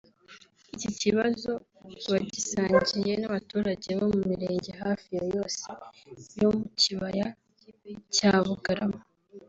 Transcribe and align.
Iki 0.73 0.89
kibazo 1.01 1.51
bagisangiye 2.11 3.15
n’abaturage 3.17 3.89
bo 3.99 4.05
mu 4.13 4.21
mirenge 4.29 4.71
hafi 4.83 5.07
ya 5.17 5.23
yose 5.35 5.67
yo 6.39 6.49
mu 6.57 6.65
kibaya 6.81 7.27
cya 8.15 8.33
Bugarama 8.47 9.01